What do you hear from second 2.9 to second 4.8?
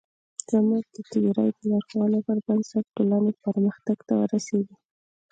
ټولنې پرمختګ ته ورسېږي.